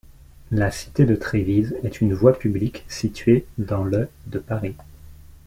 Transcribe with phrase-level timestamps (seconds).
[0.49, 4.73] La cité de Trévise est une voie publique située dans le de Paris.